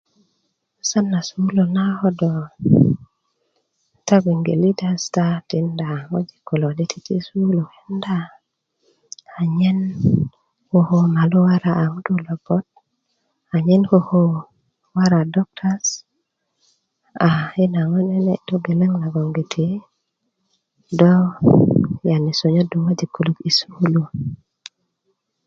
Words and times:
'busan 0.77 1.05
na 1.11 1.19
sukulu 1.27 1.63
na 1.75 1.83
ko 1.99 2.09
do 2.19 2.31
ta 4.07 4.15
gbeɲge 4.23 4.53
lidasi 4.61 5.07
ta 5.15 5.25
tinda 5.49 5.89
ŋojik 6.09 6.39
kulo 6.47 6.67
ti 6.77 7.15
sukulu 7.27 7.63
kenda 7.73 8.19
a 8.29 8.31
anyen 9.41 9.79
ko 10.69 10.77
ko 10.87 10.97
malu 11.15 11.37
wora 11.47 11.71
a 11.83 11.85
ŋutu' 11.93 12.23
lobut 12.25 12.65
anyen 13.55 13.83
koko 13.91 14.19
wora 14.95 15.19
dogtasi 15.33 15.95
a 17.27 17.29
yi 17.55 17.65
na 17.73 17.81
ŋo 17.89 17.99
nene 18.09 18.33
togeleŋ 18.47 18.91
nagon 19.01 19.27
giti 19.35 19.67
do 20.99 21.11
yani 22.09 22.31
sonyondu 22.39 22.75
ŋojik 22.83 23.09
kulök 23.15 23.37
yi 23.45 23.51
sukulu 23.59 24.03